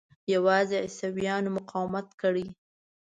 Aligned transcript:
یوازې 0.33 0.77
عیسویانو 0.85 1.49
مقاومت 1.57 2.07
کړی. 2.21 2.47